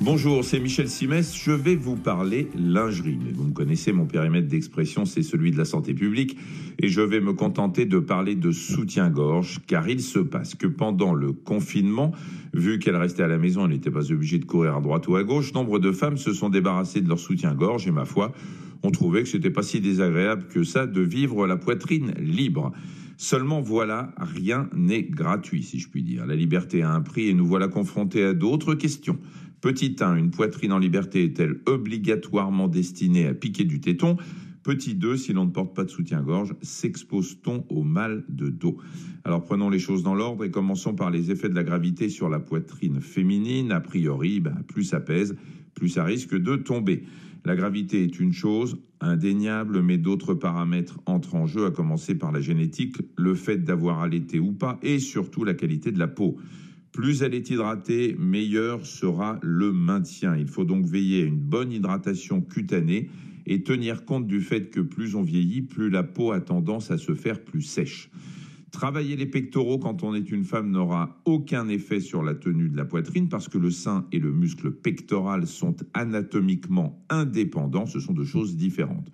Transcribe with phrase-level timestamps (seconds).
[0.00, 1.36] Bonjour, c'est Michel Simès.
[1.36, 3.16] Je vais vous parler lingerie.
[3.24, 6.36] Mais vous me connaissez, mon périmètre d'expression, c'est celui de la santé publique.
[6.80, 11.14] Et je vais me contenter de parler de soutien-gorge, car il se passe que pendant
[11.14, 12.12] le confinement,
[12.52, 15.14] vu qu'elle restait à la maison, elle n'était pas obligée de courir à droite ou
[15.14, 18.32] à gauche, nombre de femmes se sont débarrassées de leur soutien-gorge et ma foi,
[18.82, 22.72] on trouvait que c'était pas si désagréable que ça de vivre la poitrine libre.
[23.16, 26.26] Seulement voilà, rien n'est gratuit, si je puis dire.
[26.26, 29.18] La liberté a un prix et nous voilà confrontés à d'autres questions.
[29.60, 34.16] Petit 1, une poitrine en liberté est-elle obligatoirement destinée à piquer du téton?
[34.64, 38.78] Petit 2, si l'on ne porte pas de soutien-gorge, s'expose-t-on au mal de dos?
[39.22, 42.30] Alors prenons les choses dans l'ordre et commençons par les effets de la gravité sur
[42.30, 43.72] la poitrine féminine.
[43.72, 45.36] A priori, ben, plus ça pèse,
[45.74, 47.04] plus ça risque de tomber.
[47.44, 52.32] La gravité est une chose indéniable, mais d'autres paramètres entrent en jeu, à commencer par
[52.32, 56.38] la génétique, le fait d'avoir allaité ou pas, et surtout la qualité de la peau.
[56.90, 60.34] Plus elle est hydratée, meilleur sera le maintien.
[60.38, 63.10] Il faut donc veiller à une bonne hydratation cutanée
[63.46, 66.98] et tenir compte du fait que plus on vieillit, plus la peau a tendance à
[66.98, 68.10] se faire plus sèche.
[68.70, 72.76] Travailler les pectoraux quand on est une femme n'aura aucun effet sur la tenue de
[72.76, 78.14] la poitrine parce que le sein et le muscle pectoral sont anatomiquement indépendants, ce sont
[78.14, 79.12] deux choses différentes.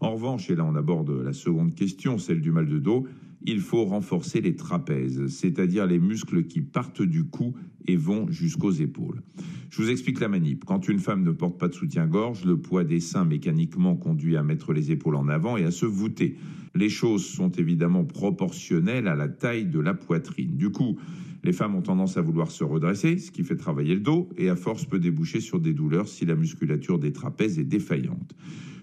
[0.00, 3.06] En revanche, et là on aborde la seconde question, celle du mal de dos,
[3.48, 7.54] il faut renforcer les trapèzes, c'est-à-dire les muscles qui partent du cou
[7.86, 9.22] et vont jusqu'aux épaules.
[9.70, 10.66] Je vous explique la manip.
[10.66, 14.42] Quand une femme ne porte pas de soutien-gorge, le poids des seins mécaniquement conduit à
[14.42, 16.36] mettre les épaules en avant et à se voûter.
[16.74, 20.58] Les choses sont évidemment proportionnelles à la taille de la poitrine.
[20.58, 20.98] Du coup,
[21.42, 24.50] les femmes ont tendance à vouloir se redresser, ce qui fait travailler le dos, et
[24.50, 28.34] à force peut déboucher sur des douleurs si la musculature des trapèzes est défaillante.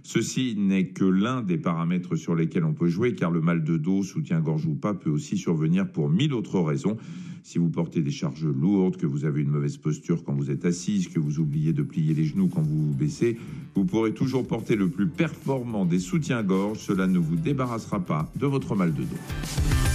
[0.05, 3.75] Ceci n'est que l'un des paramètres sur lesquels on peut jouer, car le mal de
[3.75, 6.95] dos, soutien-gorge ou pas, peut aussi survenir pour mille autres raisons.
[7.41, 10.63] Si vous portez des charges lourdes, que vous avez une mauvaise posture quand vous êtes
[10.63, 13.39] assise, que vous oubliez de plier les genoux quand vous vous baissez,
[13.73, 16.77] vous pourrez toujours porter le plus performant des soutiens-gorge.
[16.77, 19.94] Cela ne vous débarrassera pas de votre mal de dos.